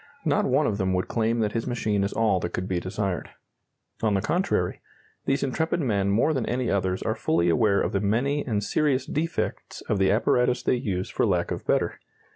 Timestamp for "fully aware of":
7.13-7.91